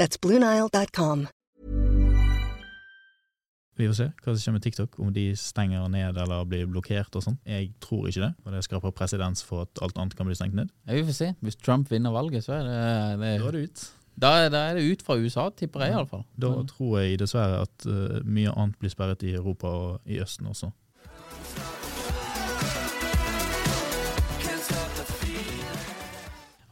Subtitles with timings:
[0.00, 1.26] That's BlueNile.com.
[3.76, 7.16] Vi får se hva som skjer med TikTok, om de stenger ned eller blir blokkert
[7.16, 7.38] og sånn.
[7.48, 10.56] Jeg tror ikke det, og det skaper presedens for at alt annet kan bli stengt
[10.58, 10.68] ned.
[10.84, 11.30] Ja, vi får se.
[11.40, 12.76] Hvis Trump vinner valget, så er det,
[13.22, 13.84] det Da er det ut.
[14.14, 16.26] da, da er det ut fra USA, tipper jeg iallfall.
[16.36, 20.52] Da tror jeg dessverre at uh, mye annet blir sperret i Europa og i Østen
[20.52, 20.68] også.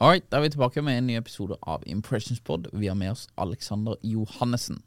[0.00, 2.70] Alright, da er vi tilbake med en ny episode av Impressions Pod.
[2.72, 4.78] Vi har med oss Alexander Johannessen.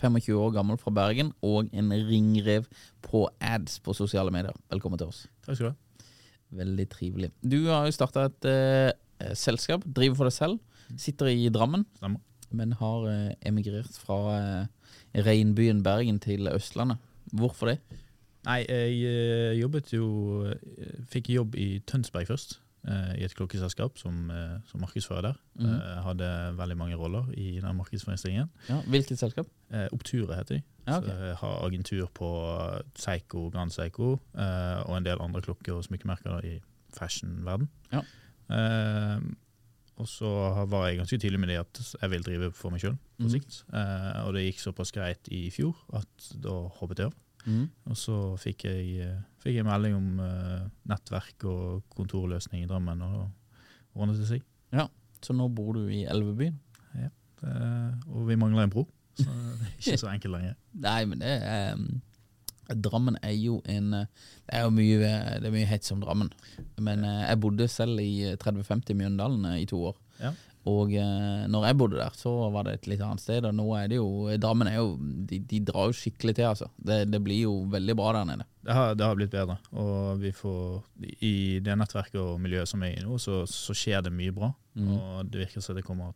[0.00, 2.64] 25 år gammel fra Bergen og en ringrev
[3.04, 4.56] på ads på sosiale medier.
[4.72, 5.26] Velkommen til oss.
[5.44, 6.08] Takk skal du ha.
[6.62, 7.30] Veldig trivelig.
[7.44, 10.82] Du har jo starta et uh, selskap, driver for deg selv.
[10.96, 12.24] Sitter i Drammen, Stemmer.
[12.48, 14.90] men har uh, emigrert fra uh,
[15.28, 17.04] regnbyen Bergen til Østlandet.
[17.36, 17.82] Hvorfor det?
[18.48, 20.06] Nei, jeg jobbet jo
[21.12, 22.62] Fikk jobb i Tønsberg først.
[22.86, 25.34] Eh, I et klokkeselskap som, eh, som markedsfører der.
[25.58, 26.28] Mm Eh, hadde
[26.58, 28.50] veldig mange roller i den markedsføringsstillingen.
[28.68, 29.46] Ja, hvilket selskap?
[29.92, 30.62] Oppture heter de.
[30.86, 31.08] Ja, okay.
[31.08, 32.28] Så jeg har agentur på
[32.96, 36.60] Seigo, Grand Seigo og en del andre klokker og smykkemerker i
[36.92, 37.68] fashion-verden.
[37.92, 38.02] Ja.
[39.96, 40.26] Og så
[40.66, 43.30] var jeg ganske tydelig med det at jeg vil drive for meg sjøl på Mhm.
[43.30, 43.60] sikt.
[43.72, 47.14] Eh, og det gikk såpass greit i fjor at da hoppet jeg av.
[47.44, 47.64] Mhm.
[47.90, 53.02] Og så fikk jeg, eh, fikk jeg melding om uh, nettverk og kontorløsning i Drammen,
[53.04, 53.30] og
[53.94, 54.44] ordnet det seg.
[55.24, 56.58] Så nå bor du i Elvebyen?
[57.44, 58.86] Eh, og vi mangler en bro,
[59.18, 59.28] så
[59.60, 60.58] det er ikke så enkelt lenger.
[60.86, 61.88] Nei, men det er um,
[62.64, 64.06] Drammen er jo en Det
[64.48, 66.30] er jo mye, det er mye hets om Drammen.
[66.80, 69.98] Men jeg bodde selv i 3050 i Mjøndalen i to år.
[70.20, 70.30] Ja.
[70.70, 73.44] Og eh, når jeg bodde der, så var det et litt annet sted.
[73.44, 74.08] Og nå er det jo
[74.40, 74.94] Drammen er jo
[75.28, 76.70] De, de drar jo skikkelig til, altså.
[76.76, 78.48] Det, det blir jo veldig bra der nede.
[78.64, 80.78] Det har, det har blitt bedre, og vi får,
[81.20, 84.48] i det nettverket og miljøet som er i nå, så, så skjer det mye bra.
[84.72, 84.92] Mm.
[84.96, 86.14] Og det virker som det kommer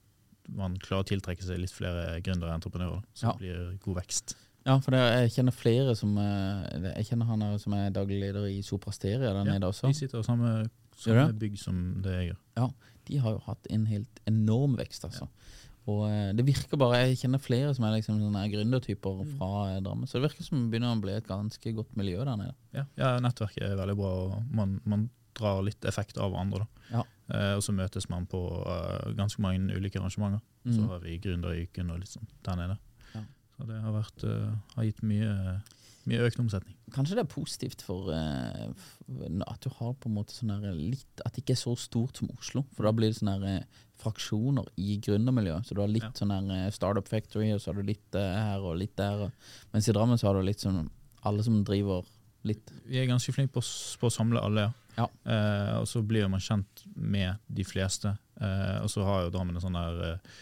[0.57, 3.33] man klarer å tiltrekke seg litt flere gründere og entreprenører, så Ja.
[3.37, 4.37] det blir god vekst.
[4.67, 8.49] Ja, for det, jeg kjenner flere som eh, Jeg kjenner han som er daglig leder
[8.51, 9.87] i Soprasteria der Ja, nede også.
[9.89, 10.71] Vi sitter sammen samme,
[11.05, 11.39] Det?
[11.39, 12.73] bygg som det jeg gjør.
[13.09, 15.29] de har jo hatt en helt enorm vekst, altså.
[15.89, 19.31] Og eh, det virker bare Jeg kjenner flere som er liksom sånne gründertyper Mm.
[19.39, 20.07] fra eh, Drammen.
[20.07, 22.55] Så det virker som det begynner å bli et ganske godt miljø der nede.
[22.75, 26.67] Ja, ja, nettverket er veldig bra, og man, man drar litt effekt av hverandre.
[26.93, 27.05] Ja.
[27.33, 30.41] Eh, og så møtes man på uh, ganske mange ulike arrangementer.
[30.67, 30.89] Så Mm.
[30.89, 32.79] har vi Gründeruken og litt sånn der nede.
[33.15, 33.23] Ja.
[33.57, 35.63] Så det har, vært, uh, har gitt mye,
[36.09, 36.77] mye økt omsetning.
[36.95, 38.71] Kanskje det er positivt for uh,
[39.49, 42.21] at du har på en måte sånn der litt At det ikke er så stort
[42.21, 42.63] som Oslo.
[42.77, 45.67] For da blir det sånne eh, fraksjoner i gründermiljøet.
[45.67, 46.13] Så du har litt Ja.
[46.15, 49.31] sånn eh, Startup Factory, og så har du litt eh, her og litt der.
[49.75, 50.87] Mens i Drammen så har du litt sånn
[51.27, 52.07] alle som driver
[52.47, 52.71] litt.
[52.87, 53.65] Vi er ganske flinke på,
[54.01, 54.73] på å samle alle, ja.
[54.99, 55.07] Ja.
[55.23, 58.17] Uh, og så blir man kjent med de fleste.
[58.41, 60.39] Uh, og så har jo Drammen en sånn der eh,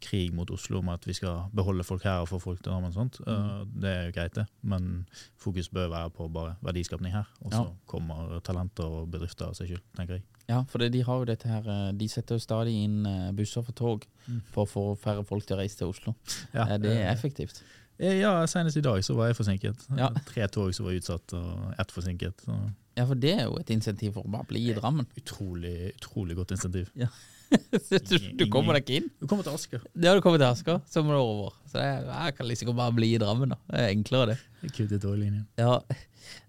[0.00, 2.88] krig mot Oslo om at vi skal beholde folk her og få folk til Drammen.
[2.90, 3.20] og sånt.
[3.26, 3.32] Mm.
[3.32, 4.46] Eh, det er jo greit, det.
[4.62, 5.06] Men
[5.38, 7.24] fokus bør være på bare verdiskapning her.
[7.44, 7.70] Og så Ja.
[7.86, 10.22] kommer talenter og bedrifter av seg selv, tenker jeg.
[10.48, 13.32] Ja, for det, de har jo dette her eh, De setter jo stadig inn eh,
[13.32, 14.42] busser for tog Mm.
[14.52, 16.14] for å få færre folk til å reise til Oslo.
[16.54, 17.62] Ja, det er effektivt?
[17.98, 19.86] Ja, senest i dag så var jeg forsinket.
[19.96, 20.08] Ja.
[20.26, 22.34] Tre tog som var utsatt, og ett forsinket.
[22.44, 25.06] Så Ja, for det er jo et insentiv for å bare bli i Drammen.
[25.16, 26.90] utrolig, utrolig godt insentiv.
[26.96, 27.06] Ja.
[28.10, 29.08] du, du kommer deg ikke inn.
[29.20, 29.84] Du kommer til Asker.
[29.94, 31.54] Ja, du kommer til Asker, så må du over.
[31.68, 33.58] Så det er, jeg kan liksom bare bli i Drammen, da.
[33.70, 34.70] Det er enklere, det.
[34.72, 35.48] Kuttet er inn toglinjen.
[35.60, 35.78] Ja.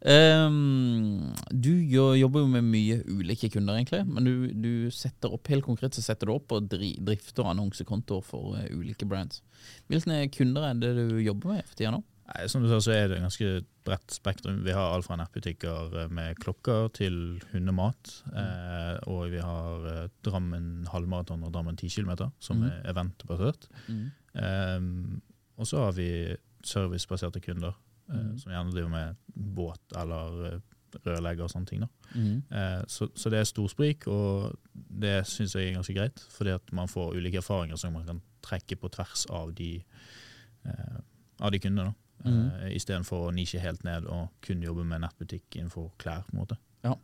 [0.01, 1.71] Um, du
[2.17, 4.03] jobber jo med mye ulike kunder, egentlig.
[4.09, 8.25] Men du, du setter opp helt konkret så setter du opp og dri, drifter annonsekontoer
[8.25, 9.43] for eh, ulike brands.
[9.91, 12.03] Hvilke kunder er det du jobber med for tida nå?
[12.27, 13.49] Nei, som du sa, så er det ganske
[13.87, 14.59] bredt spektrum.
[14.65, 18.11] Vi har alt fra nettbutikker eh, med klokker til hundemat.
[18.35, 22.67] Eh, og vi har eh, Drammen halvmaraton og Drammen 10 km, som mm.
[22.67, 23.69] er eventbasert.
[23.87, 24.89] Eh,
[25.57, 26.09] og så har vi
[26.67, 27.77] servicebaserte kunder,
[28.11, 28.33] eh, mm.
[28.41, 29.21] som gjerne driver med
[29.57, 30.65] båt eller eh,
[31.05, 31.85] rørlegger og sånne ting.
[32.51, 36.25] Eh, så, så det er stor sprik, og det syns jeg er ganske greit.
[36.35, 39.77] Fordi at man får ulike erfaringer som man kan trekke på tvers av de,
[40.67, 40.99] eh,
[41.39, 41.93] av de kundene.
[41.93, 42.06] da.
[42.23, 42.51] Mhm.
[42.63, 46.25] Eh, Istedenfor å nisje helt ned og kun jobbe med nettbutikk innenfor klær.
[46.25, 46.57] på en måte.
[46.83, 46.95] Ja.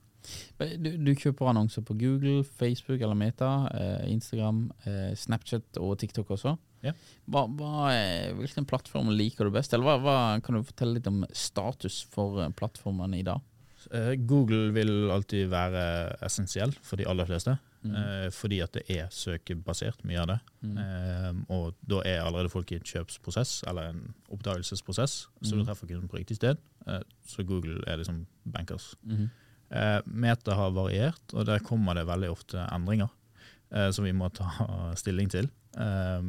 [0.57, 6.30] Du, du kjøper annonser på Google, Facebook eller Meta, eh, Instagram, eh, Snapchat og TikTok
[6.30, 6.57] også.
[6.83, 6.94] Ja.
[7.30, 7.92] Hva, hva,
[8.36, 9.74] hvilken plattform liker du best?
[9.74, 13.42] Eller hva, hva, kan du fortelle litt om status for plattformene i dag?
[14.27, 17.57] Google vil alltid være essensiell for de aller fleste.
[17.84, 17.96] Mm.
[17.96, 20.40] eh, fordi at det er søkebasert, mye av det.
[20.62, 20.78] Mm.
[20.78, 25.60] Eh, og da er allerede folk i en kjøpsprosess, eller en oppdagelsesprosess, så Mm.
[25.60, 26.58] du treffer kunden på riktig sted.
[26.88, 28.96] Eh, så Google er liksom bankers.
[29.04, 29.30] Mhm.
[29.72, 33.10] Eh, Meta har variert, og der kommer det veldig ofte endringer
[33.92, 34.46] som vi må ta
[34.96, 35.50] stilling til.
[35.78, 36.22] Eh,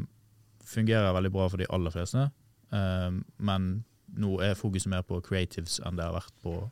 [0.65, 2.31] fungerer veldig bra for de aller fleste,
[2.73, 3.85] eh, men
[4.17, 6.71] nå er fokuset mer på creatives enn det har vært på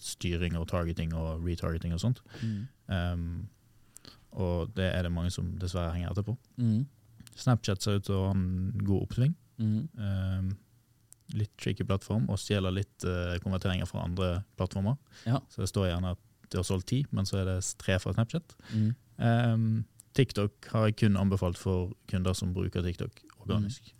[0.00, 2.20] styring og targeting og retargeting og sånt.
[2.42, 3.48] Mhm.
[4.34, 6.36] Og det er det mange som dessverre henger etter på.
[6.60, 6.84] Mhm.
[7.34, 9.32] Snapchat ser ut til å ha en god oppsving.
[9.58, 9.88] Mm.
[9.98, 10.52] Uh,
[11.34, 14.28] litt tricky plattform, og stjeler litt uh, konverteringer fra andre
[14.58, 14.94] plattformer.
[15.26, 15.40] Ja.
[15.50, 16.22] Så det står gjerne at
[16.52, 18.54] det har solgt ti, men så er det tre fra Snapchat.
[18.70, 18.90] Mm.
[19.24, 19.68] Ehm,
[20.14, 23.90] TikTok har jeg kun anbefalt for kunder som bruker TikTok organisk.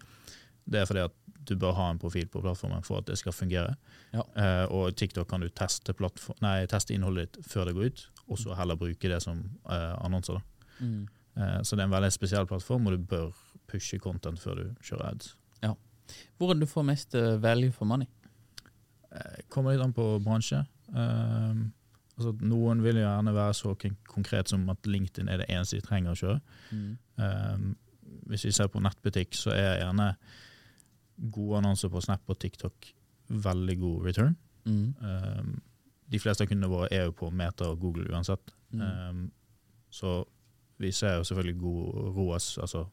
[0.70, 1.16] Det er fordi at
[1.48, 3.74] du bør ha en profil på plattformen for at det skal fungere.
[4.14, 4.22] Ja.
[4.36, 5.96] Uh, og TikTok kan du teste,
[6.44, 9.94] nei, teste innholdet ditt før det går ut, og så heller bruke det som uh,
[10.04, 10.40] annonser.
[10.80, 11.04] Mhm.
[11.34, 13.32] Eh, så det er en veldig spesiell plattform, og du bør
[13.66, 15.32] pushe content før du kjører ads.
[15.64, 18.06] Er det du får mest eh, value for money?
[19.48, 20.64] Kommer litt an på bransje.
[20.90, 21.68] Ehm,
[22.16, 23.74] altså, noen vil jo gjerne være så
[24.10, 26.40] konkret som at LinkedIn er det eneste de trenger å kjøre.
[26.74, 26.88] Mm.
[27.22, 27.68] Um,
[28.30, 30.08] hvis vi ser på nettbutikk, så er gjerne
[31.30, 32.90] gode annonser på Snap og TikTok
[33.46, 34.34] veldig god return.
[34.66, 34.88] Mm.
[34.98, 35.54] Um,
[36.12, 38.54] de fleste av kundene våre er jo på Meta og Google uansett.
[38.74, 38.82] Mm.
[38.82, 39.24] Um,
[39.90, 40.24] så
[40.82, 42.86] vi ser jo selvfølgelig god ROAS, altså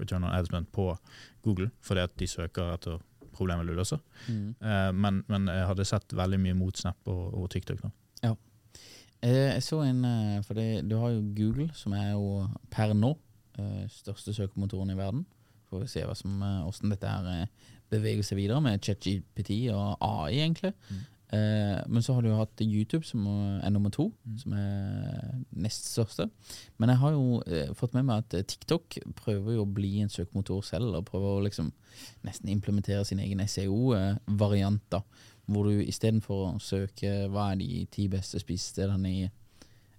[0.00, 0.96] return on ad på
[1.42, 2.98] Google, fordi at de søker etter
[3.32, 4.00] problemet du løser.
[4.28, 4.54] Mm.
[4.60, 7.82] Uh, men, men jeg hadde sett veldig mye mot Snap og, og TikTok.
[7.84, 7.92] nå.
[9.22, 12.94] Eh, Jeg så en eh, For det, du har jo Google, som er jo per
[12.94, 13.14] nå
[13.58, 15.24] eh, største søkemotoren i verden.
[15.70, 17.48] Får vi se hva som, hvordan dette her
[17.90, 20.72] beveger seg videre med ChatGPT og AI, egentlig.
[20.90, 21.00] Mm.
[21.32, 23.26] Eh, men så har du jo hatt YouTube, som
[23.62, 24.38] er nummer to, Mm.
[24.38, 26.30] som er nest største.
[26.78, 30.00] Men jeg har jo eh, fått med meg at eh, TikTok prøver jo å bli
[30.00, 31.72] en søkemotor selv, og prøver å liksom
[32.24, 34.82] nesten implementere sin egen SEO-variant.
[34.90, 35.02] da
[35.46, 39.30] hvor du istedenfor å søke hva er de ti beste spisestedene i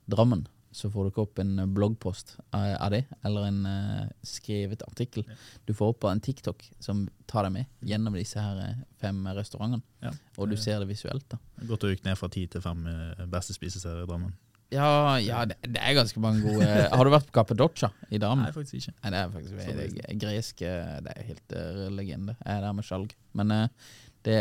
[0.07, 0.45] Drammen,
[0.77, 5.25] så får du ikke opp en bloggpost av av det, eller en eh, skrevet artikkel.
[5.65, 9.81] Du får opp en TikTok som tar deg med gjennom disse her eh, fem restaurantene,
[10.05, 10.11] Ja.
[10.37, 11.25] og du ser det visuelt.
[11.33, 11.39] da.
[11.65, 14.35] Godt å rykke ned fra ti til fem eh, beste spisesteder i Drammen.
[14.73, 18.43] Ja, ja det, det er ganske mange gode Har du vært på Cappadocia i Drammen?
[18.43, 18.97] Nei, faktisk ikke.
[18.99, 22.35] Nei, det er faktisk det, er gresk eh, Det er helt uh, legende.
[22.43, 23.15] Jeg er der med skjalg.
[23.39, 23.93] Men eh,
[24.27, 24.37] det,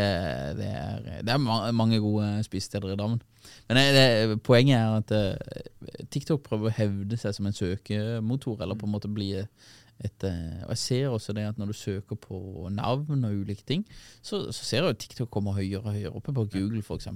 [0.59, 3.21] det, er, det er mange gode spisesteder i Drammen.
[3.69, 8.61] Men eh, det, poenget er at eh, TikTok prøver å hevde seg som en søkemotor,
[8.63, 11.77] eller på en måte bli et eh, Og jeg ser også det at når du
[11.77, 13.85] søker på navn og ulike ting,
[14.21, 17.09] så, så ser jeg at TikTok kommer høyere og høyere oppe på Google, f.eks.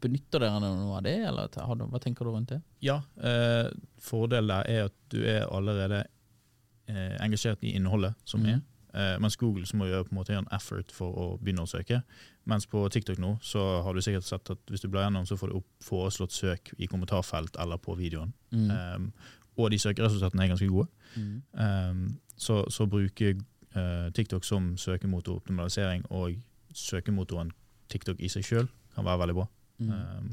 [0.00, 2.60] Benytter dere noe av det, eller har du- hva tenker du rundt det?
[2.84, 6.04] Ja, eh, fordelen er at du er allerede
[6.88, 8.50] eh, engasjert i innholdet som mm.
[8.54, 8.62] er.
[8.94, 11.68] Eh, mens Google så må gjøre på en måte en effort for å begynne å
[11.68, 12.00] søke.
[12.48, 15.36] Mens på TikTok nå så har du sikkert sett at hvis du blar gjennom, så
[15.36, 18.32] får du opp foreslått søk i kommentarfelt eller på videoen.
[18.50, 18.70] Mm.
[18.70, 19.10] Um,
[19.58, 20.88] og de søkeresultatene er ganske gode.
[21.16, 21.42] Mm.
[21.52, 22.02] Um,
[22.38, 23.36] så, så bruker
[23.76, 26.38] uh, TikTok som søkemotoroptimalisering og
[26.72, 27.52] søkemotoren
[27.92, 29.48] TikTok i seg sjøl kan være veldig bra.
[29.78, 29.90] Mm.
[29.92, 30.30] Um,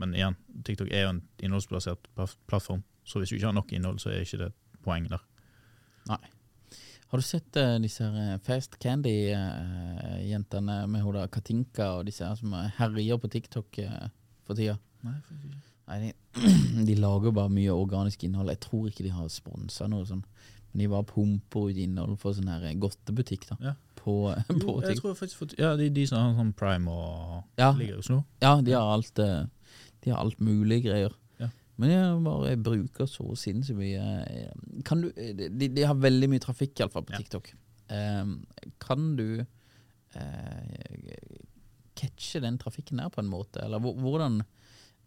[0.00, 2.08] men igjen, TikTok er jo en innholdsbasert
[2.48, 5.22] plattform, så hvis du ikke har nok innhold, så er ikke det et poeng der.
[7.14, 12.34] Har du sett uh, disse eh, Fast Candy-jentene med hun der Katinka og disse her
[12.34, 14.08] som eh, herjer på TikTok uh,
[14.42, 14.74] for tida?
[15.06, 15.12] Nei,
[15.86, 16.10] Nei, de,
[16.88, 18.50] de lager bare mye organisk innhold.
[18.50, 20.24] Jeg tror ikke de har sponsa noe sånn.
[20.72, 23.60] Men de bare pumper ut innhold for sånn her godtebutikk da.
[23.62, 23.76] Ja.
[24.02, 27.62] På, Jo, på jeg tror faktisk for, Ja, de, de som har sånn Prime og
[27.62, 27.70] Ja.
[27.78, 28.24] ligger i Oslo.
[28.42, 29.46] Ja, de har alt eh,
[30.02, 31.14] De har alt mulig greier.
[31.74, 31.80] Ja.
[31.82, 34.52] Men jeg bare bruker så sinnssykt mye eh,
[34.86, 37.18] Kan du De, de har veldig mye trafikk, iallfall, på Ja.
[37.18, 37.48] TikTok.
[37.90, 38.24] Eh,
[38.78, 39.44] kan du
[40.14, 41.16] eh,
[41.98, 43.60] catche den trafikken der på en måte?
[43.64, 44.42] Eller hvordan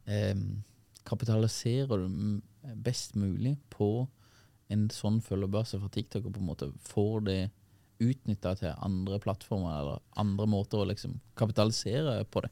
[0.07, 0.36] eh,
[1.07, 2.41] kapitaliserer du
[2.83, 4.07] best mulig på
[4.69, 7.39] en sånn følgebase fra TikTok, og på en måte får det
[8.03, 12.51] utnytta til andre plattformer eller andre måter å liksom kapitalisere på det?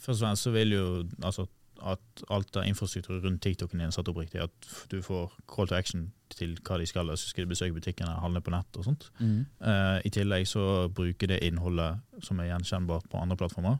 [0.00, 0.86] Først og fremst så vil jo
[1.24, 1.44] altså
[1.82, 4.40] at alt av infrastruktur rundt TikToken din er satt opp riktig.
[4.42, 7.10] At du får call to action til hva de skal.
[7.10, 9.10] Altså skal de besøke butikken eller handle på nett og sånt.
[9.20, 13.78] Eh, I tillegg så bruker det innholdet som er gjenkjennbart på andre plattformer.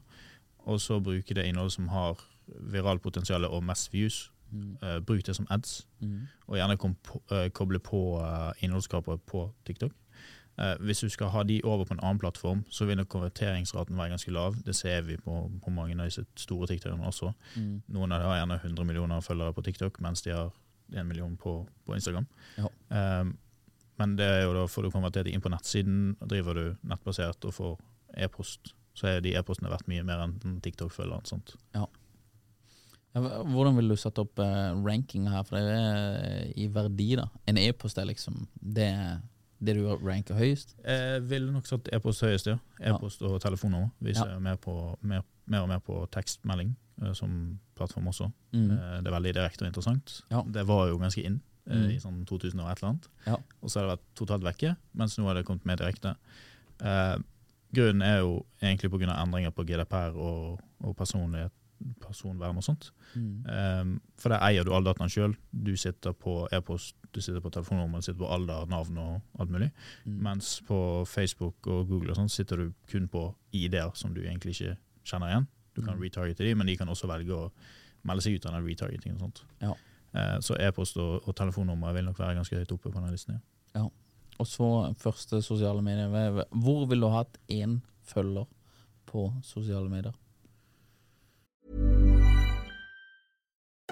[0.65, 4.29] Og så bruker det innholdet som har viralpotensial og mest views.
[4.81, 5.87] Eh, bruk det som ads,
[6.47, 6.95] og gjerne kom
[7.31, 9.91] eh, koble på uh, innholdsskapere på TikTok.
[10.57, 14.13] Eh, hvis du skal ha de over på en annen plattform, så vil konverteringsraten være
[14.15, 14.55] ganske lav.
[14.65, 17.33] Det ser vi på, på mange av disse store TikTokene også.
[17.59, 20.53] Noen av dem har gjerne 100 millioner følgere på TikTok, mens de har
[20.93, 22.27] 1 million på, på Instagram.
[22.57, 22.71] Ja.
[22.89, 23.25] Eh,
[23.99, 27.55] men det er jo da får du konvertert inn på nettsiden, driver du nettbasert og
[27.55, 27.77] får
[28.25, 31.23] e-post, så er de e-postene verdt mye mer enn TikTok-følgeren.
[31.75, 31.85] Ja,
[33.15, 35.45] hvordan vil du sette opp eh, rankinga her?
[35.47, 37.29] For det er i verdi, da.
[37.47, 38.91] En e-post er liksom det,
[39.65, 40.75] det du ranker høyest.
[40.85, 42.57] Jeg ville nok satt e-post høyest, ja.
[42.79, 43.89] E-post og telefonnummer.
[44.01, 48.29] Vi ser mer, på, mer, mer og mer på tekstmelding eh, som plattform også.
[48.53, 48.69] Mm.
[48.71, 50.21] Eh, Det er veldig direkte og interessant.
[50.53, 51.89] Det var jo ganske inn eh, Mm.
[51.95, 53.07] i sånn 2000 og et eller annet.
[53.25, 53.37] Ja.
[53.63, 56.15] Og så har det vært totalt vekke, mens nå har det kommet mer direkte.
[56.79, 57.15] Eh,
[57.73, 59.15] grunnen er jo egentlig pga.
[59.23, 61.51] endringer på GDPR og, og personlighet,
[62.01, 62.91] personvern og sånt.
[63.15, 63.45] Mm.
[63.45, 65.35] Um, for der eier du alle dataene sjøl.
[65.51, 69.51] Du sitter på e-post, du sitter på telefonnummer, du sitter på alder, navn og alt
[69.53, 69.71] mulig.
[70.05, 70.19] Mm.
[70.27, 70.77] Mens på
[71.07, 75.33] Facebook og Google og sånt sitter du kun på ID-er som du egentlig ikke kjenner
[75.33, 75.47] igjen.
[75.75, 76.01] Du kan Mm.
[76.03, 77.51] retargete de, men de kan også velge å
[78.03, 79.15] melde seg ut av den retargetingen.
[79.21, 79.43] og sånt.
[79.61, 79.73] Ja.
[80.15, 83.41] Uh, så e-post og, og telefonnummer vil nok være ganske høyt oppe på den listen.
[83.75, 83.89] Ja.
[84.39, 86.45] Og så første sosiale medier.
[86.51, 88.45] Hvor vil du ha hatt én følger
[89.05, 90.13] på sosiale medier?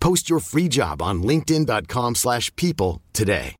[0.00, 3.56] Post your free job on linkedin.com/people slash people today.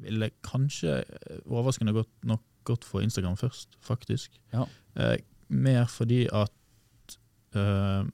[0.00, 4.40] Ville kanskje eh, overraskende godt nok gått for Instagram først, faktisk.
[4.52, 4.66] Ja.
[4.96, 5.16] Uh,
[5.48, 7.16] mer fordi at
[7.56, 8.04] uh,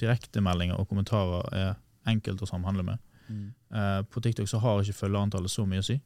[0.00, 1.74] direktemeldinger og kommentarer er
[2.08, 3.02] enkelt å samhandle med.
[3.28, 3.50] Mm.
[3.74, 5.98] Uh, på TikTok så har ikke følgerantallet så mye å si,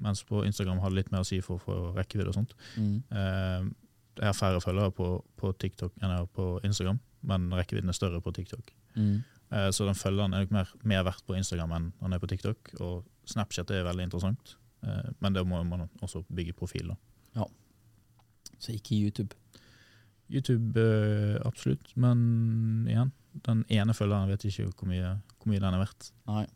[0.00, 2.56] mens på Instagram har det litt mer å si for, for rekkevidde og sånt.
[2.80, 3.70] Mm.
[4.16, 7.96] Det er færre følgere på, på TikTok enn jeg har på Instagram, men rekkevidden er
[7.96, 8.72] større på TikTok.
[8.96, 9.18] Mm.
[9.52, 12.30] Eh, så den følgeren er nok mer, mer verdt på Instagram enn han er på
[12.30, 12.72] TikTok.
[12.80, 14.56] Og Snapchat er veldig interessant,
[14.86, 16.94] eh, men det må man også bygge profil.
[16.94, 16.96] da.
[17.42, 17.46] Ja.
[18.58, 19.36] Så ikke YouTube.
[20.32, 23.12] YouTube eh, absolutt, men igjen,
[23.46, 26.12] den ene følgeren vet ikke hvor mye, hvor mye den er verdt.
[26.30, 26.46] Nei.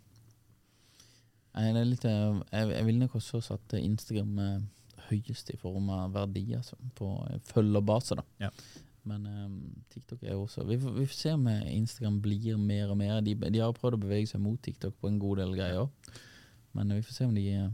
[1.60, 4.38] Litt Jeg, jeg ville nok også satt Instagram
[5.10, 7.10] høyest i form av verdier altså, på
[7.50, 8.24] følgerbase, da.
[8.46, 8.52] Ja.
[9.08, 9.60] Men um,
[9.92, 12.98] TikTok er jo også vi får, vi får se om eh, Instagram blir mer og
[13.00, 13.22] mer.
[13.24, 15.88] De, de har prøvd å bevege seg mot TikTok på en god del greier.
[16.76, 17.70] Men eh, vi får se om de eh,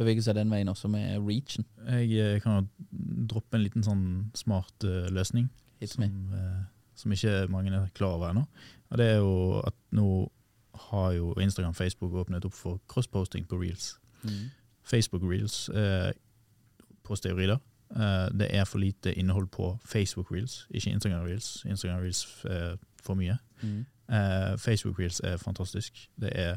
[0.00, 1.66] beveger seg den veien også, med reachen.
[1.86, 4.06] Jeg kan jo droppe en liten sånn
[4.36, 5.48] smart uh, løsning
[5.84, 6.64] som, eh,
[6.96, 8.46] som ikke mange er klar over ennå.
[8.90, 10.08] Og det er jo at nå
[10.90, 13.96] har jo Instagram og Facebook åpnet opp for crossposting på reels.
[14.22, 14.50] Mm.
[14.86, 16.12] Facebook reels eh,
[17.06, 17.58] på steroider.
[17.96, 21.64] Eh, det er for lite innhold på Facebook Reels, ikke Instagram Reels.
[21.64, 23.38] Instagram Reels er for mye.
[23.62, 23.84] Mm.
[24.10, 26.08] Eh, Facebook Reels er fantastisk.
[26.20, 26.56] Det er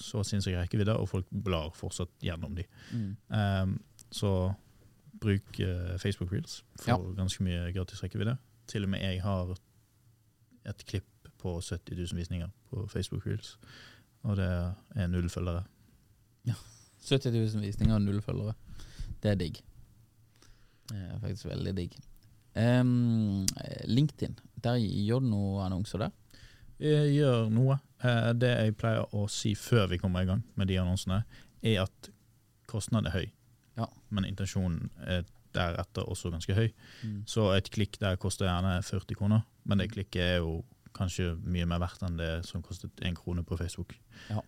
[0.00, 2.64] så sinnssyk rekkevidde, og folk blar fortsatt gjennom de.
[2.92, 3.16] Mm.
[3.36, 3.66] Eh,
[4.12, 4.32] så
[5.20, 7.14] bruk eh, Facebook Reels for Ja.
[7.16, 8.36] ganske mye gratis rekkevidde.
[8.66, 9.52] Til og med jeg har
[10.66, 11.04] et klipp
[11.38, 13.58] på 70 000 visninger på Facebook Reels,
[14.22, 14.48] og det
[14.96, 15.64] er null følgere.
[17.02, 18.52] 70 000 visninger og null følgere.
[19.22, 19.56] Det er digg.
[20.90, 21.94] Det er faktisk veldig digg.
[22.56, 23.46] Um,
[23.88, 24.34] LinkedIn,
[24.64, 26.10] der gjør du noen annonser der?
[26.82, 27.78] Jeg gjør noe.
[28.02, 31.22] Eh, Det jeg pleier å si før vi kommer i gang med de annonsene,
[31.62, 32.10] er at
[32.68, 33.30] kostnaden er høy,
[33.78, 33.86] Ja.
[34.10, 35.24] men intensjonen er
[35.54, 36.72] deretter også ganske høy.
[37.04, 37.22] Mm.
[37.26, 41.66] Så et klikk der koster gjerne 40 kroner, men det klikket er jo kanskje mye
[41.66, 43.94] mer verdt enn det som kostet én krone på Facebook.
[44.28, 44.40] Ja.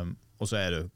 [0.00, 0.90] Um, og så er det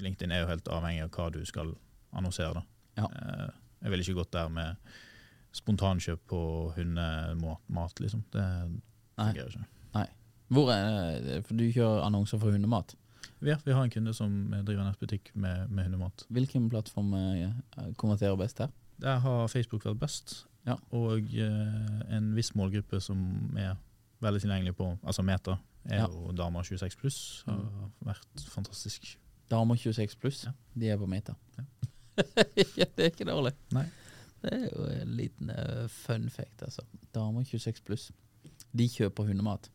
[0.00, 1.74] LinkedIn er jo helt avhengig av hva du skal
[2.12, 2.54] annonsere.
[2.54, 2.62] da.
[2.96, 3.04] Ja.
[3.04, 3.50] Eh,
[3.82, 4.76] jeg ville ikke gått der med
[5.56, 6.40] spontankjøp på
[6.76, 8.22] hundemat, liksom.
[8.32, 8.44] Det
[9.18, 9.30] Nei.
[9.32, 9.66] fungerer ikke.
[10.50, 11.34] Hvor er det?
[11.46, 12.96] For du kjører annonser for hundemat.
[13.46, 14.32] Ja, vi har en kunde som
[14.66, 16.24] driver nettbutikk med, med hundemat.
[16.28, 17.52] Hvilken plattform eh,
[17.96, 18.72] konverterer best her?
[19.00, 20.74] Der har Facebook vært best, Ja.
[20.92, 23.76] og eh, en viss målgruppe som er
[24.20, 25.54] veldig tilgjengelig på Altså Meta
[25.88, 26.06] er Ja.
[26.10, 27.20] jo damer 26 pluss.
[27.46, 27.62] Har
[28.04, 29.14] vært fantastisk.
[29.50, 30.52] Damer 26 pluss, Ja.
[30.74, 31.34] de er på Meta.
[31.58, 31.64] Ja.
[32.80, 33.54] ja, det er ikke dårlig.
[33.76, 33.86] Nei.
[34.40, 36.86] Det er jo en liten uh, fun fact, altså.
[37.14, 38.08] Damer 26 pluss.
[38.72, 39.68] De kjøper hundemat.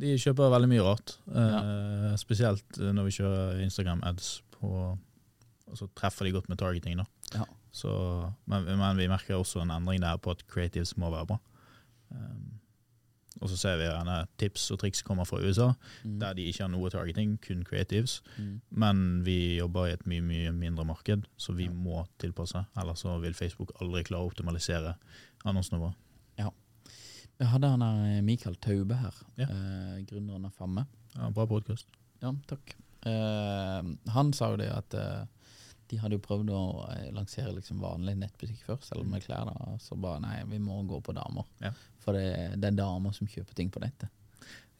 [0.00, 5.78] De kjøper veldig mye rart, eh, spesielt eh, når vi kjører Instagram ads på Og
[5.78, 7.04] så treffer de godt med targeting, da.
[7.34, 7.44] Ja.
[7.74, 7.90] Så,
[8.50, 11.36] men, men vi merker også en endring der på at creatives må være bra.
[12.10, 12.59] Um,
[13.40, 15.72] og så ser vi gjerne tips og triks kommer fra USA,
[16.04, 16.18] Mm.
[16.20, 18.20] der de ikke har noe targeting, kun creatives.
[18.38, 18.60] Mm.
[18.70, 21.70] Men vi jobber i et mye mye mindre marked, så vi Ja.
[21.72, 22.66] må tilpasse.
[22.76, 24.94] Ellers så vil Facebook aldri klare å optimalisere
[25.44, 25.94] annonsene våre.
[27.40, 29.44] Jeg hadde han der Mikael Taube her, Ja.
[29.44, 30.86] eh, gründeren av Famme.
[31.16, 31.86] Ja, bra podkast.
[32.20, 32.74] Ja, takk.
[33.06, 33.82] Eh,
[34.12, 35.24] han sa jo det at eh,
[35.90, 36.60] de hadde jo prøvd å
[36.92, 39.44] eh, lansere liksom vanlig nettbutikk først, selv med klær.
[39.50, 41.44] da, Så bare nei, vi må gå på damer.
[41.60, 41.72] Ja.
[41.98, 44.08] For det, det er damer som kjøper ting på nettet.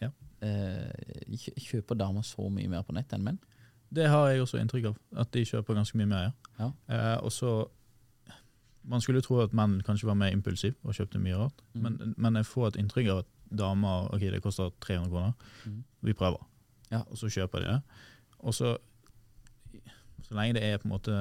[0.00, 0.10] Ja.
[0.40, 3.38] Eh, kjøper damer så mye mer på nettet enn menn?
[3.92, 6.32] Det har jeg også inntrykk av, at de kjøper ganske mye mer.
[6.60, 6.70] Ja.
[6.88, 7.68] Eh, og så
[8.82, 11.82] Man skulle tro at menn kanskje var mer impulsive og kjøpte mye rart, Mm.
[11.82, 13.26] men, men jeg får et inntrykk av at
[13.58, 15.32] damer Ok, det koster 300 kroner,
[15.66, 15.82] Mm.
[16.02, 16.40] vi prøver.
[16.90, 17.02] Ja.
[17.10, 17.82] Og så kjøper de det.
[18.40, 18.78] Og så
[20.30, 21.16] Så lenge det er på en måte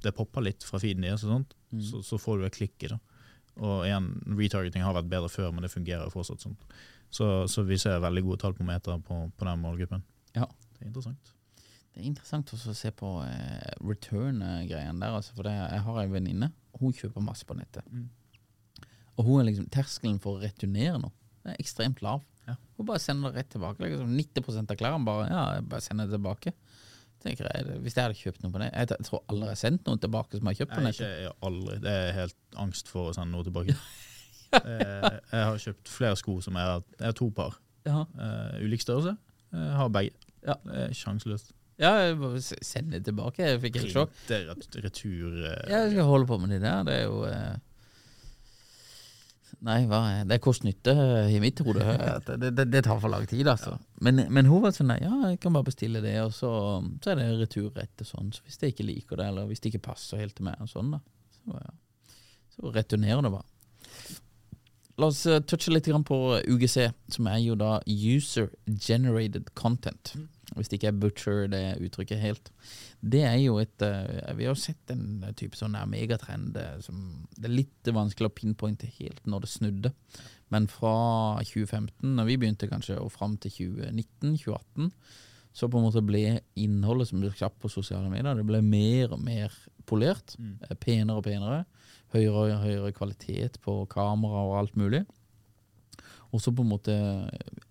[0.00, 1.82] Det popper litt fra feeden deres, og sånt, Mm.
[1.86, 2.90] så, så får du det klikket.
[2.90, 2.98] da.
[3.62, 4.06] Og igjen,
[4.38, 6.56] retargeting har vært bedre før, men det fungerer jo fortsatt sånn.
[7.10, 10.02] Så, så vi ser veldig gode tall på meter på, på den målgruppen.
[10.34, 10.46] Ja.
[10.78, 11.30] Det er interessant.
[11.92, 15.14] Det er interessant også å se på eh, return-greien der.
[15.20, 17.84] Altså, for det, jeg har en venninne, hun kjøper masse på nettet.
[17.92, 18.08] Mm.
[19.18, 21.12] Og hun er liksom, terskelen for å returnere noe
[21.44, 22.20] det er ekstremt lav.
[22.48, 22.54] Ja.
[22.76, 23.80] Hun bare sender det rett tilbake.
[23.84, 26.52] Liksom 90% av klærne bare ja, bare sender det tilbake.
[27.20, 29.88] Tenker jeg, Hvis jeg hadde kjøpt noe på nett Jeg tror aldri jeg har sendt
[29.88, 31.06] noen tilbake som jeg har kjøpt på nettet.
[31.06, 31.78] jeg har aldri.
[31.84, 33.76] Det er helt angst for å sende noe tilbake.
[33.76, 37.58] jeg, jeg har kjøpt flere sko som jeg har Jeg har to par.
[37.88, 38.04] Ja.
[38.20, 39.16] Eh, ulik størrelse.
[39.52, 40.14] Jeg har begge.
[40.46, 40.56] Ja.
[40.64, 41.52] Det er sjanseløst.
[41.80, 41.92] ja,
[42.40, 43.44] send det tilbake.
[43.44, 44.16] Jeg fikk helt sjokk.
[44.84, 46.82] Retur uh, Ja, jeg skal holde på med det der.
[46.88, 47.56] Det er jo eh...
[49.66, 50.38] Nei, hva det?
[50.38, 50.92] er kost-nytte
[51.28, 51.84] i mitt hode.
[52.30, 53.74] Det, det, det tar for lang tid, altså.
[54.00, 56.50] Men, men hun var sånn nei, ja, jeg kan bare bestille det, og så,
[57.02, 58.32] så er det returrett og sånn.
[58.32, 60.70] Så hvis jeg ikke liker det, eller hvis det ikke passer helt til meg, og
[60.70, 61.00] sånn da,
[61.36, 62.14] så, ja.
[62.56, 63.48] så returnerer det bare.
[65.00, 66.76] La oss eh, touche litt på UGC,
[67.14, 70.14] som er jo da User Generated Content.
[70.56, 72.50] Hvis ikke er butcher det uttrykket helt.
[73.00, 77.46] Det er jo et eh, Vi har sett en type sånn megatrend eh, som Det
[77.48, 79.92] er litt vanskelig å pinpointe helt når det snudde.
[80.50, 80.94] Men fra
[81.46, 84.90] 2015, når vi begynte kanskje, og fram til 2019-2018,
[85.52, 89.14] så på en måte ble innholdet som ble skapt på sosiale medier, det ble mer
[89.14, 89.54] og mer
[89.86, 90.36] polert.
[90.68, 91.64] eh, Penere og penere.
[92.10, 95.04] Høyere og høyere kvalitet på kamera og alt mulig.
[96.30, 96.94] Og så på en måte,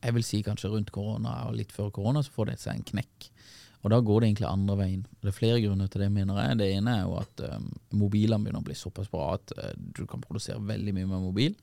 [0.03, 2.87] jeg vil si kanskje rundt korona og litt før korona, så får det seg en
[2.91, 3.29] knekk.
[3.79, 5.03] Og da går det egentlig andre veien.
[5.21, 6.57] Det er flere grunner til det, mener jeg.
[6.59, 10.03] Det ene er jo at um, mobilene begynner å bli såpass bra at uh, du
[10.09, 11.55] kan produsere veldig mye med mobil.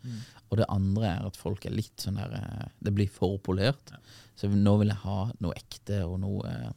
[0.48, 3.92] Og det andre er at folk er litt sånn der uh, Det blir for polert.
[4.36, 6.72] Så nå vil jeg ha noe ekte og noe uh,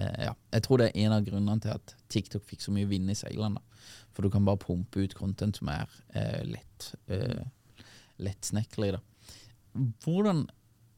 [0.00, 0.32] uh, Ja.
[0.56, 3.18] Jeg tror det er en av grunnene til at TikTok fikk så mye vind i
[3.18, 3.60] seilene.
[4.16, 5.84] For du kan bare pumpe ut content som er
[6.16, 7.44] uh, lett uh,
[8.22, 8.94] lettsnekkelig.
[8.96, 9.04] da.
[9.74, 10.46] Hvordan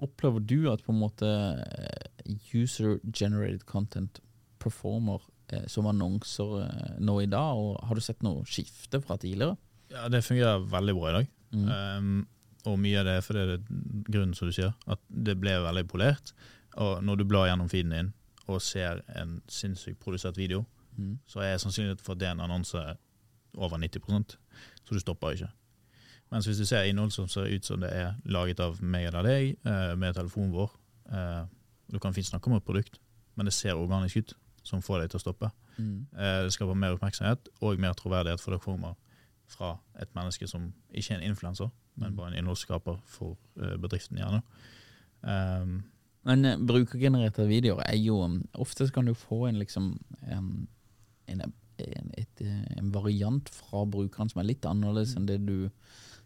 [0.03, 4.21] opplever du at på en måte eh, user-generated content
[4.63, 9.17] performer eh, som annonser eh, nå i dag, og har du sett noe skifte fra
[9.21, 9.57] tidligere?
[9.93, 11.31] Ja, Det fungerer veldig bra i dag.
[11.55, 11.69] Mm.
[11.71, 12.27] Um,
[12.67, 15.53] og mye av det er fordi det er grunnen, som du sier, at det ble
[15.63, 16.33] veldig polert.
[16.81, 18.13] Og når du blar gjennom feeden din
[18.51, 21.19] og ser en sinnssykt produsert video, Mm.
[21.27, 22.79] så er sannsynligheten for at det er en annonse
[23.59, 24.37] over 90%
[24.85, 25.49] så du stopper ikke.
[26.33, 29.27] Mens hvis du ser innhold som ser ut som det er laget av meg eller
[29.27, 30.73] deg, eh, med telefonen vår
[31.13, 31.45] eh,
[31.93, 32.99] Du kan fint snakke om et produkt,
[33.37, 34.35] men det ser organisk ut,
[34.65, 35.51] som får deg til å stoppe.
[35.77, 36.07] Mm.
[36.17, 38.95] Eh, Det skaper mer oppmerksomhet og mer troverdighet, for det kommer
[39.47, 41.69] fra et menneske som ikke er en influenser,
[42.01, 44.19] men bare en innholdsskaper for bedriften.
[44.19, 44.41] gjerne.
[45.25, 45.83] Um,
[46.25, 49.93] Men eh, brukergenererte videoer er jo um, Ofte kan du få en liksom
[50.33, 50.67] um,
[51.29, 51.43] en,
[51.79, 52.43] en, et,
[52.77, 55.71] en variant fra brukeren som er litt annerledes enn det du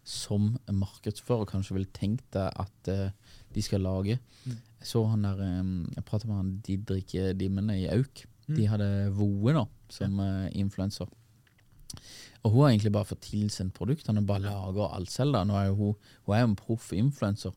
[0.09, 4.17] som markedsfører kanskje ville tenkt deg at uh, de skal lage.
[4.47, 8.25] Jeg så han der um, Jeg pratet med han Didrik Dimmene i Auk.
[8.49, 11.09] De hadde Voe nå som uh, influenser.
[12.43, 15.35] Og hun har egentlig bare fått tilsendt produktene har bare lager alt selv.
[15.35, 15.43] da.
[15.59, 15.95] Er hun,
[16.25, 17.53] hun er jo en proff influenser.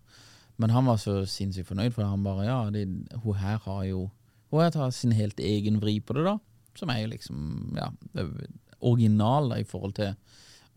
[0.60, 2.86] Men han var så sinnssykt fornøyd, for han bare Ja, det,
[3.22, 4.10] hun her har jo
[4.50, 6.36] Hun her tar sin helt egen vri på det, da.
[6.76, 7.90] Som er jo liksom Ja,
[8.80, 10.14] original da, i forhold til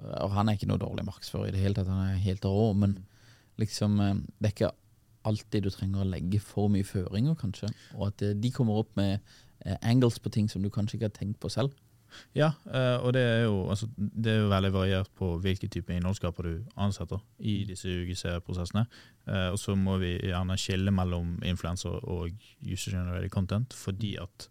[0.03, 2.73] Og han er ikke noe dårlig markedsfører i det hele tatt, han er helt rå,
[2.77, 2.97] men
[3.61, 4.75] liksom eh, Det er ikke
[5.25, 7.71] alltid du trenger å legge for mye føringer, kanskje.
[7.97, 9.17] Og at eh, de kommer opp med
[9.65, 11.73] eh, angles på ting som du kanskje ikke har tenkt på selv.
[12.37, 12.51] ja,
[13.01, 16.77] og det er, jo, altså, det er jo veldig variert på hvilke type innholdsskaper du
[16.79, 18.85] ansetter i disse UGC-prosessene.
[19.51, 22.29] Og så må vi gjerne skille mellom influenser og
[22.61, 24.47] user-generated content, fordi at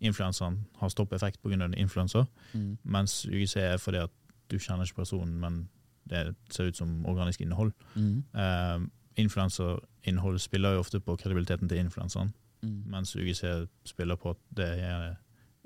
[0.00, 1.68] influenseren har stoppeffekt pga.
[1.76, 2.24] influenser,
[2.54, 4.10] influenser, mens UGC er fordi at
[4.52, 5.62] du kjenner ikke personen, men
[6.10, 7.72] det ser ut som organisk innhold.
[7.96, 8.20] Mm.
[8.36, 8.84] Uh,
[9.20, 12.82] Influenserinnhold spiller jo ofte på kredibiliteten til influenseren, Mm.
[12.86, 15.16] mens UGC spiller på at det er,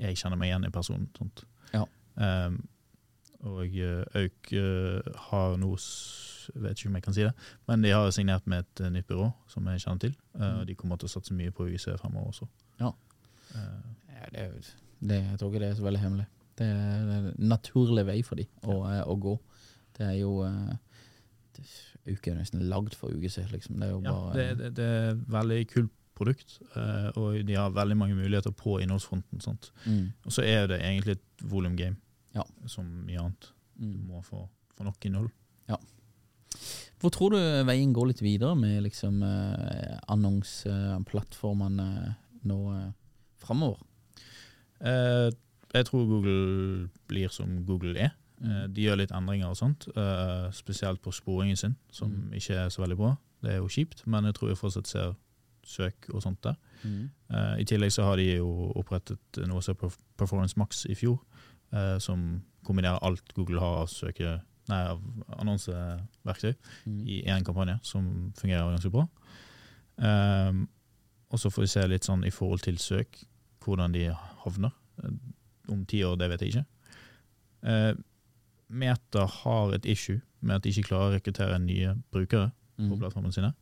[0.01, 1.11] jeg kjenner meg igjen i personen.
[1.18, 1.42] Sånt.
[1.75, 1.83] Ja.
[2.16, 2.62] Um,
[3.44, 5.75] og uh, Auk uh, har nå
[6.57, 7.35] vet ikke om jeg kan si det,
[7.68, 10.14] men de har signert med et uh, nytt byrå som jeg kjenner til.
[10.40, 12.49] Uh, og De kommer til å satse mye på UGC fremover også.
[12.81, 12.94] Ja.
[13.53, 14.72] Uh, Ja, det,
[15.05, 16.25] det, jeg tror ikke det er så veldig hemmelig.
[16.57, 19.35] Det er en naturlig vei for dem å, eh, å gå.
[19.97, 20.75] Det er jo eh,
[22.07, 23.81] Uke er nesten lagd for UGC, liksom.
[23.81, 27.57] Det er jo ja, bare det, det, det er veldig kult produkt, uh, og de
[27.59, 29.40] har veldig mange muligheter på innholdsfronten.
[29.85, 31.97] Mm, Og så er det egentlig et volum game,
[32.35, 32.42] Ja.
[32.66, 33.53] som mye annet.
[33.77, 34.07] Du mm.
[34.09, 35.31] må få, få nok innhold.
[35.69, 35.77] Ja.
[37.01, 37.38] Hvor tror du
[37.69, 41.88] veien går litt videre med liksom eh, annonseplattformene
[42.49, 42.92] nå eh,
[43.42, 43.81] framover?
[44.81, 45.29] Eh,
[45.77, 48.11] jeg tror Google blir som Google er.
[48.45, 52.33] Eh, de gjør litt endringer og sånt, eh, spesielt på sporingen sin, som Mm.
[52.35, 53.17] ikke er så veldig bra.
[53.43, 55.15] Det er jo kjipt, men jeg tror jeg fortsatt ser
[55.65, 56.55] søk og sånt der.
[56.85, 57.11] Mm.
[57.31, 61.19] Eh, I tillegg så har de jo opprettet noe som heter Performance Max i fjor,
[61.99, 65.01] som kombinerer alt Google har av søke, nei, av
[65.39, 66.55] annonseverktøy
[66.87, 67.07] Mm.
[67.09, 69.09] i én kampanje, som fungerer ganske bra.
[71.33, 73.25] Og så får vi se litt sånn i forhold til søk,
[73.65, 74.07] hvordan de
[74.45, 74.73] havner.
[75.68, 76.64] Om ti år, det vet jeg ikke.
[77.62, 77.94] Eh,
[78.68, 82.98] Meta har et issue med at de ikke klarer å rekruttere nye brukere på Mm.
[83.00, 83.52] plattformene sine.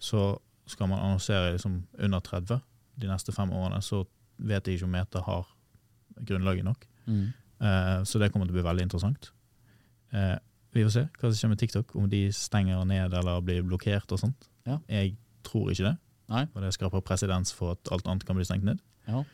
[0.00, 2.60] Så skal man annonsere liksom under 30
[2.98, 4.04] de neste fem årene, så
[4.38, 5.46] vet jeg ikke om Meta har
[6.24, 6.86] grunnlaget nok.
[7.06, 7.32] Mm.
[7.60, 9.30] Eh, Så det kommer til å bli veldig interessant.
[10.12, 10.38] Eh,
[10.74, 14.12] Vi får se hva som skjer med TikTok, om de stenger ned eller blir blokkert
[14.12, 14.48] og sånt.
[14.66, 14.78] Ja.
[14.86, 16.44] Jeg tror ikke det, Nei.
[16.44, 18.78] for det skaper presedens for at alt annet kan bli stengt ned.
[19.08, 19.24] Ja.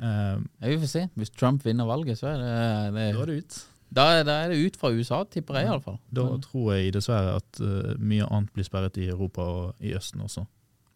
[0.00, 0.36] Ja,
[0.68, 1.08] vi får se.
[1.16, 3.58] Hvis Trump vinner valget, så er det, det, Da er det ut.
[3.96, 5.98] da, da er det ut fra USA, tipper jeg iallfall.
[6.12, 10.20] Da tror jeg dessverre at uh, mye annet blir sperret i Europa og i Østen
[10.20, 10.44] også.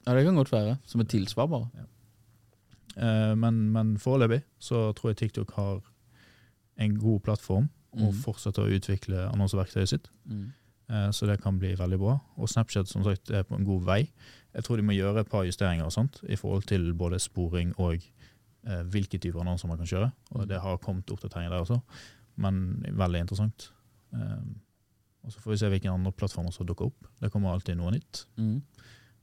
[0.06, 0.76] Ja, det kan godt være.
[0.84, 1.68] Som et tilsvar, bare.
[2.96, 5.80] Eh, men, men foreløpig så tror jeg TikTok har
[6.80, 8.22] en god plattform og Mhm.
[8.24, 10.08] fortsetter å utvikle annonseverktøyet sitt.
[10.26, 10.52] Mm.
[10.90, 12.18] Eh, Så det kan bli veldig bra.
[12.36, 14.10] Og Snapchat som sagt er på en god vei.
[14.54, 17.74] Jeg tror de må gjøre et par justeringer og sånt, i forhold til både sporing
[17.78, 18.00] og
[18.66, 20.10] eh, hvilke typer annonser man kan kjøre.
[20.36, 21.80] Og det har kommet oppdateringer der også,
[22.40, 23.70] men veldig interessant.
[24.14, 24.42] Eh,
[25.20, 27.10] og Så får vi se hvilke andre plattformer som dukker opp.
[27.20, 28.24] Det kommer alltid noe nytt.
[28.40, 28.62] Mm.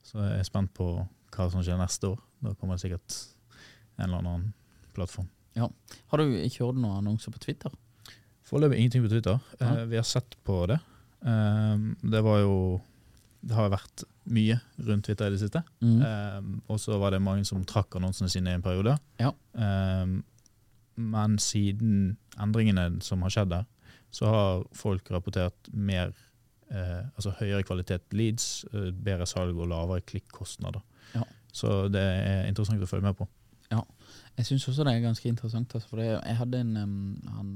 [0.06, 0.92] Så jeg er spent på
[1.34, 2.20] hva som skjer neste år.
[2.44, 3.16] Da kommer det sikkert
[3.98, 4.52] en eller annen
[4.94, 5.26] plattform.
[5.58, 5.66] Ja.
[6.12, 7.74] Har du kjørt noen annonser på Twitter?
[8.48, 9.40] Foreløpig ingenting på Twitter.
[9.60, 10.78] Eh, vi har sett på det.
[11.26, 11.74] Eh,
[12.14, 12.54] det var jo
[13.48, 15.62] Det har vært mye rundt Twitter i det siste.
[15.80, 16.02] Mm.
[16.02, 18.98] Um, og så var det mange som trakk annonsene sine i en periode.
[19.20, 19.32] Ja.
[19.56, 20.20] Um,
[20.98, 23.66] men siden endringene som har skjedd der,
[24.12, 26.12] så har folk rapportert mer
[26.72, 30.84] uh, altså høyere kvalitet leads, uh, bedre salg og lavere klikkostnader.
[31.14, 31.24] Ja.
[31.54, 33.28] Så det er interessant å følge med på.
[34.38, 35.74] Jeg syns også det er ganske interessant.
[35.74, 37.48] Altså, for jeg hadde en um, han,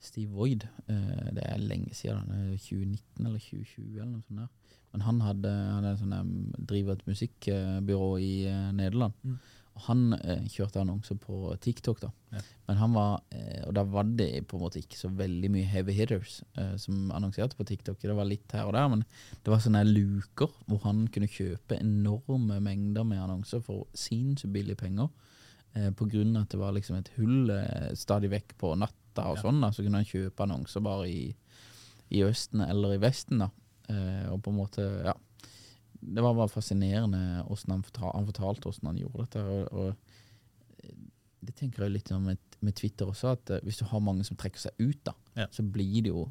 [0.00, 4.40] Steve Void, eh, det er lenge siden, er 2019 eller 2020 eller noe sånt.
[4.40, 4.74] der.
[4.92, 9.16] Men han hadde, han hadde sånn, um, driver et musikkbyrå i eh, Nederland.
[9.22, 9.38] Mm.
[9.78, 12.08] Og han eh, kjørte annonser på TikTok, da.
[12.34, 12.40] Ja.
[12.66, 15.68] Men han var, eh, og da var det på en måte ikke så veldig mye
[15.70, 18.00] heavy hitters eh, som annonserte på TikTok.
[18.02, 19.04] Det var litt her og der, men
[19.44, 24.80] det var sånne luker hvor han kunne kjøpe enorme mengder med annonser for sinnssykt billige
[24.82, 25.12] penger.
[25.76, 28.74] Eh, på grunn av at det var liksom et hull eh, stadig vekk på
[29.18, 31.24] natta og sånn, da, så kunne han kjøpe annonser bare i,
[32.14, 33.50] i Østen eller i Vesten, da.
[33.88, 35.14] Eh, og på en måte, ja.
[35.98, 39.40] Det var bare fascinerende hvordan han, fortal, han fortalte hvordan han gjorde dette.
[39.42, 40.88] Og, og
[41.48, 44.24] det tenker jeg litt om med, med Twitter også, at eh, hvis du har mange
[44.26, 45.46] som trekker seg ut, da, Ja.
[45.54, 46.28] så blir det jo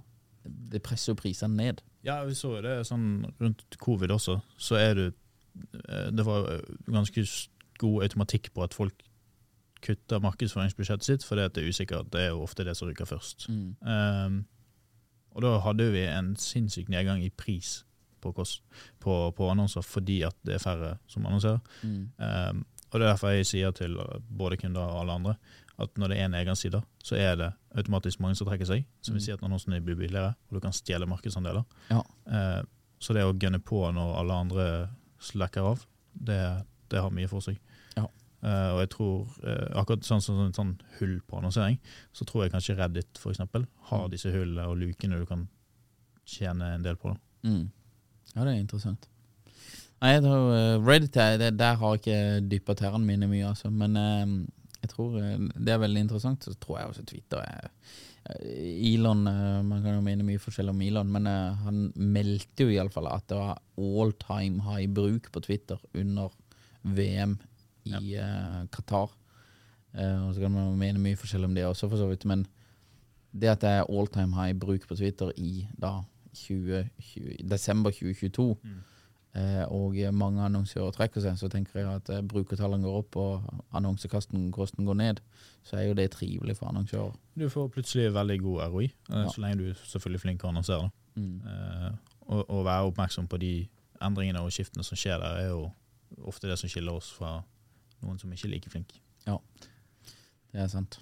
[0.48, 1.82] Det presser jo prisene ned.
[2.08, 5.08] Ja, vi så det sånn rundt covid også, så er det
[5.90, 6.48] eh, Det var
[6.88, 7.24] ganske
[7.82, 9.04] god automatikk på at folk
[9.82, 12.12] kutter markedsføringsbudsjettet sitt, fordi det er usikkert.
[12.14, 13.48] Det er jo ofte det som ryker først.
[13.50, 13.76] Mm.
[13.82, 14.40] Um,
[15.38, 17.84] og da hadde vi en sinnssyk nedgang i pris
[18.22, 18.64] på, kost,
[19.00, 21.60] på, på annonser, fordi at det er færre som annonserer.
[21.84, 22.10] Mm.
[22.18, 23.98] Um, og det er derfor jeg sier til
[24.38, 25.36] både kunder og alle andre
[25.78, 29.20] at når det er nedgangstider, så er det automatisk mange som trekker seg, som vil
[29.22, 29.26] Mm.
[29.26, 31.64] si at annonsene blir billigere, og du kan stjele markedsandeler.
[31.92, 32.00] Ja.
[32.26, 32.64] Uh,
[33.00, 34.66] så det å gunne på når alle andre
[35.22, 35.84] slacker av,
[36.18, 36.40] det,
[36.90, 37.60] det har mye for seg.
[37.96, 38.08] Ja.
[38.46, 41.80] Eh, og jeg tror, uh, akkurat sånn som sånn, sånn hull på annonsering,
[42.14, 44.12] så tror jeg kanskje Reddit for eksempel har Mm.
[44.14, 45.48] disse hullene og lukene du kan
[46.26, 47.16] tjene en del på.
[47.44, 47.72] Mm.
[48.36, 49.08] Ja, det er interessant.
[50.02, 53.72] Nei, jeg tror uh, Reddit det, Der har ikke dyppa tærne mine mye, altså.
[53.74, 54.46] Men eh,
[54.84, 56.44] jeg tror det er veldig interessant.
[56.44, 57.72] Så tror jeg også Twitter er
[58.44, 63.24] Elon Man kan jo mene mye forskjellig om Elon, men han meldte jo iallfall at
[63.32, 66.30] det var all time high bruk på Twitter under
[66.84, 67.38] VM
[68.02, 69.14] i eh, Qatar.
[69.98, 72.26] Uh, og så kan man mene mye forskjellig om det også, for så vidt.
[72.30, 72.46] Men
[73.34, 76.02] det at det er all time high bruk på Twitter i da
[76.38, 78.58] 2020, desember 2022,
[79.36, 84.52] eh, og mange annonsører trekker seg, så tenker jeg at brukertallene går opp og annonsekosten
[84.52, 85.22] går ned,
[85.66, 87.16] så er jo det trivelig for annonsører.
[87.36, 89.28] Du får plutselig veldig god ROI, Ja.
[89.34, 90.92] så lenge du er selvfølgelig flink til å annonsere.
[91.16, 91.42] Mm.
[92.28, 93.68] Og, og være oppmerksom på de
[94.02, 95.72] endringene og skiftene som skjer der, er jo
[96.28, 97.42] ofte det som skiller oss fra
[98.06, 98.98] noen som ikke er like flink.
[100.58, 101.00] Det er sant.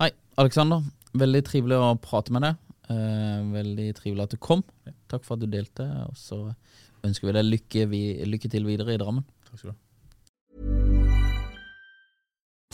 [0.00, 0.08] Nei,
[0.40, 0.82] Aleksander,
[1.18, 2.56] veldig trivelig å prate med deg.
[2.90, 4.64] Eh, veldig trivelig at du kom.
[5.12, 6.40] Takk for at du delte, og så
[7.06, 9.26] ønsker vi deg lykke, vi, lykke til videre i Drammen.
[9.48, 9.80] Takk skal du ha.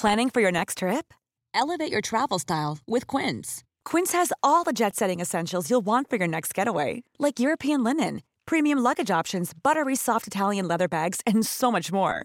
[0.01, 1.15] Planning for your next trip?
[1.55, 3.65] Elevate your travel style with Quince.
[3.85, 7.85] Quince has all the jet setting essentials you'll want for your next getaway, like European
[7.85, 12.25] linen, premium luggage options, buttery soft Italian leather bags, and so much more.